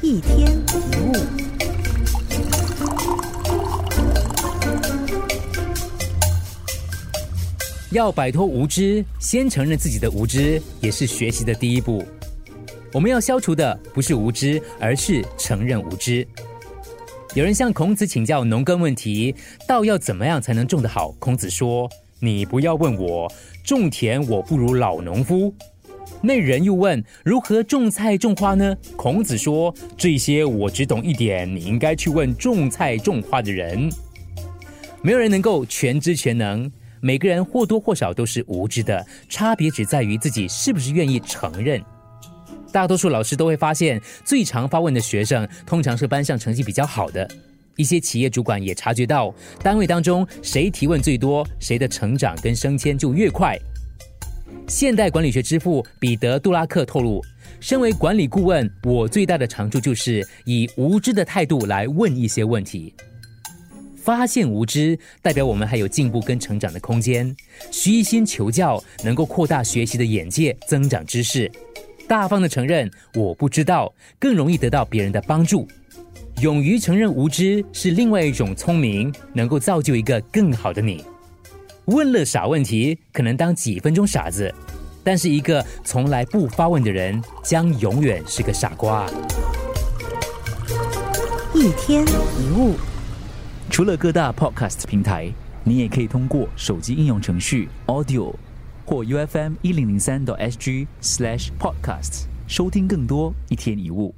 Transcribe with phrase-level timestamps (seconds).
[0.00, 1.12] 一天一物。
[7.90, 12.04] 要摆脱无知，先承认自己的无知，也是学习的第一步。
[12.92, 16.26] 我们要消除的不是无知，而是承认无知。
[17.34, 19.34] 有人向孔子请教农耕问题，
[19.66, 21.10] 稻要怎么样才能种得好？
[21.18, 21.90] 孔子说
[22.20, 23.30] ：“你不要问我，
[23.64, 25.52] 种田我不如老农夫。”
[26.20, 33.88] 那人又问：“如何种菜种花呢？”孔子说：“这些我只懂一点，你应该去问种菜种花的人。”
[35.00, 41.80] 没有人能够全知全能，每个人或多或少都是无知的，差别只在于自己是不是愿意承认。
[42.72, 47.26] 大多数老师都会发现，最常发问的学生通常是班上成绩比较好的。
[47.76, 49.32] 一些企业主管也察觉到，
[49.62, 53.56] 单位当中谁提问最多，谁的成长跟升迁就越快。
[54.68, 57.24] 现代管理学之父彼得·杜拉克透露，
[57.58, 62.92] 身为管理顾问，我最大的长处就是以无知的态度来问一些问题。
[63.96, 67.34] 发现无知，代表我们还有进步跟成长的空间。
[67.70, 71.50] 虚心求教，能够扩大学习的眼界，增长知识。
[72.06, 75.66] 大方的承认我不知道，更容易得到别人的帮助。
[76.42, 81.02] 勇于承认无知是另外一种聪明，能够造就一个更好的你。
[81.88, 84.54] 问了傻问题，可能当几分钟傻子，
[85.02, 89.06] 但是一个从来不发问的人，将永远是个傻瓜。
[91.54, 92.74] 一天一物，
[93.70, 95.32] 除了各大 podcast 平台，
[95.64, 98.34] 你也可以通过手机应用程序 Audio
[98.84, 104.14] 或 UFM 一零零三 SG slash podcasts 收听更多一天一物。